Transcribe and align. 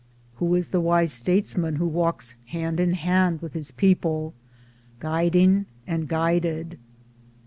Who 0.37 0.55
is 0.55 0.69
the 0.69 0.81
wise 0.81 1.11
statesman 1.11 1.75
who 1.75 1.85
walks 1.85 2.33
hand 2.47 2.79
in 2.79 2.93
hand 2.93 3.39
with 3.39 3.53
his 3.53 3.69
people, 3.69 4.33
guiding 4.99 5.67
and 5.85 6.07
guided? 6.07 6.79